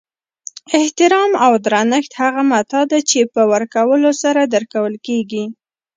احترام 0.79 1.31
او 1.45 1.53
درنښت 1.65 2.11
هغه 2.21 2.41
متاع 2.51 2.83
ده 2.91 2.99
چی 3.09 3.19
په 3.33 3.41
ورکولو 3.51 4.09
سره 4.21 4.41
درکول 4.53 4.93
کیږي 5.07 5.43